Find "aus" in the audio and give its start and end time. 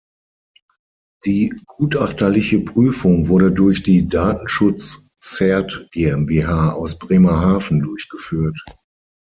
6.73-6.97